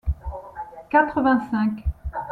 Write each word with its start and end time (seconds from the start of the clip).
quatre-vingt-cinq 0.89 1.77